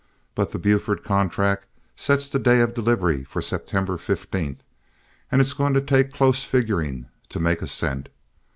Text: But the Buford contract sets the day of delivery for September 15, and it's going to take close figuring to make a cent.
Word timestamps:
But 0.33 0.49
the 0.51 0.57
Buford 0.57 1.03
contract 1.03 1.67
sets 1.95 2.27
the 2.27 2.39
day 2.39 2.59
of 2.61 2.73
delivery 2.73 3.23
for 3.23 3.39
September 3.39 3.99
15, 3.99 4.57
and 5.31 5.39
it's 5.39 5.53
going 5.53 5.75
to 5.75 5.79
take 5.81 6.11
close 6.11 6.43
figuring 6.43 7.05
to 7.29 7.39
make 7.39 7.61
a 7.61 7.67
cent. 7.67 8.09